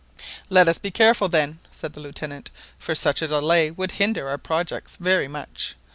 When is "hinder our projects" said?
3.91-4.95